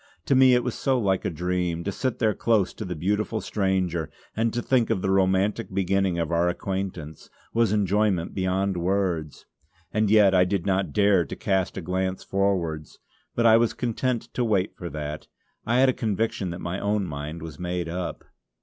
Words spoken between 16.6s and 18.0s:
my own mind was made